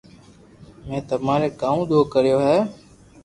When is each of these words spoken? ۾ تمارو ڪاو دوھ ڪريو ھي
۾ 0.93 1.01
تمارو 1.09 1.47
ڪاو 1.61 1.79
دوھ 1.89 2.09
ڪريو 2.13 2.37
ھي 2.47 2.57